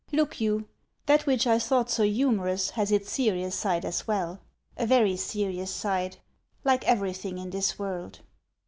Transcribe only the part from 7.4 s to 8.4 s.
this world